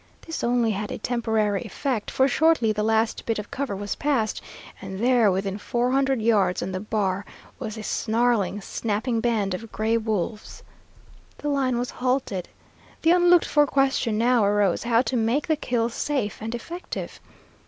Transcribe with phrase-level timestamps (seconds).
[0.25, 4.41] This only had a temporary effect, for shortly the last bit of cover was passed,
[4.81, 7.23] and there within four hundred yards on the bar
[7.59, 10.63] was a snarling, snapping band of gray wolves.
[11.37, 12.49] The line was halted.
[13.03, 17.19] The unlooked for question now arose how to make the kill safe and effective.